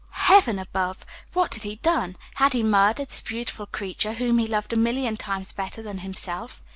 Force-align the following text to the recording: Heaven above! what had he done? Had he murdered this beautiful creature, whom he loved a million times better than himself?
Heaven 0.31 0.57
above! 0.57 1.05
what 1.33 1.53
had 1.53 1.61
he 1.61 1.75
done? 1.75 2.17
Had 2.33 2.53
he 2.53 2.63
murdered 2.63 3.09
this 3.09 3.21
beautiful 3.21 3.67
creature, 3.67 4.13
whom 4.13 4.39
he 4.39 4.47
loved 4.47 4.73
a 4.73 4.75
million 4.75 5.15
times 5.15 5.53
better 5.53 5.83
than 5.83 5.99
himself? 5.99 6.59